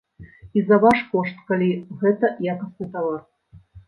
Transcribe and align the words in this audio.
І 0.59 0.61
за 0.69 0.77
ваш 0.85 1.01
кошт, 1.11 1.43
калі 1.51 1.67
гэта 2.05 2.31
якасны 2.55 2.89
тавар. 2.97 3.21